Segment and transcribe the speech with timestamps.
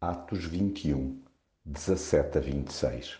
[0.00, 1.18] Atos 21,
[1.64, 3.18] 17 a 26.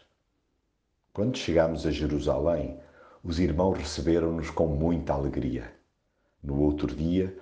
[1.12, 2.78] Quando chegámos a Jerusalém,
[3.20, 5.72] os irmãos receberam-nos com muita alegria.
[6.40, 7.36] No outro dia,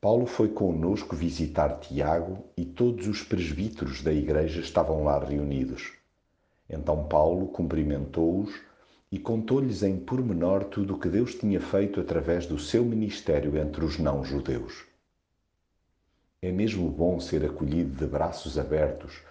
[0.00, 5.92] Paulo foi conosco visitar Tiago e todos os presbíteros da igreja estavam lá reunidos.
[6.66, 8.58] Então Paulo cumprimentou-os
[9.12, 13.84] e contou-lhes em pormenor tudo o que Deus tinha feito através do seu ministério entre
[13.84, 14.88] os não-judeus.
[16.40, 19.22] É mesmo bom ser acolhido de braços abertos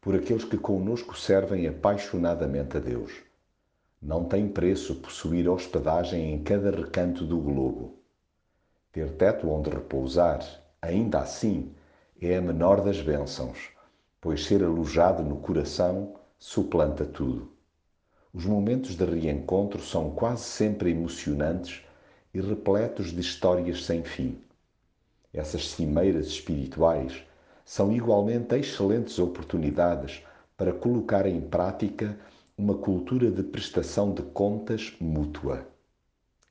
[0.00, 3.12] por aqueles que conosco servem apaixonadamente a Deus.
[4.00, 7.98] Não tem preço possuir hospedagem em cada recanto do globo.
[8.90, 10.42] Ter teto onde repousar,
[10.80, 11.70] ainda assim,
[12.18, 13.70] é a menor das bênçãos,
[14.18, 17.52] pois ser alojado no coração suplanta tudo.
[18.32, 21.82] Os momentos de reencontro são quase sempre emocionantes
[22.32, 24.38] e repletos de histórias sem fim.
[25.34, 27.24] Essas cimeiras espirituais
[27.64, 30.22] são igualmente excelentes oportunidades
[30.56, 32.16] para colocar em prática
[32.56, 35.66] uma cultura de prestação de contas mútua.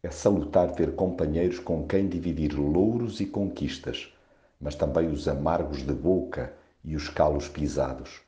[0.03, 4.13] É salutar ter companheiros com quem dividir louros e conquistas,
[4.59, 8.19] mas também os amargos de boca e os calos pisados.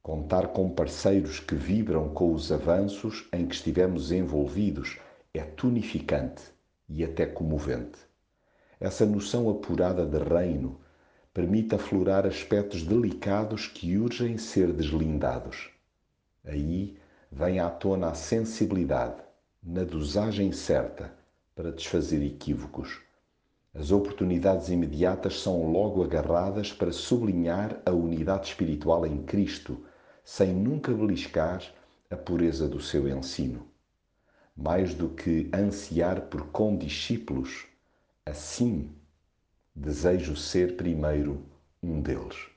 [0.00, 5.00] Contar com parceiros que vibram com os avanços em que estivemos envolvidos
[5.34, 6.44] é tonificante
[6.88, 7.98] e até comovente.
[8.78, 10.78] Essa noção apurada de reino
[11.32, 15.70] permite aflorar aspectos delicados que urgem ser deslindados.
[16.44, 16.98] Aí
[17.32, 19.22] vem à tona a sensibilidade,
[19.62, 21.12] na dosagem certa,
[21.54, 23.00] para desfazer equívocos.
[23.74, 29.84] As oportunidades imediatas são logo agarradas para sublinhar a unidade espiritual em Cristo,
[30.22, 31.62] sem nunca beliscar
[32.10, 33.66] a pureza do seu ensino.
[34.54, 37.66] Mais do que ansiar por condiscípulos,
[38.28, 38.90] Assim,
[39.72, 41.46] desejo ser primeiro
[41.80, 42.55] um deles.